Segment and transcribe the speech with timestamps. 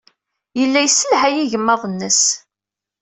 [0.59, 2.21] Yella yesselhay igmaḍ-nnes.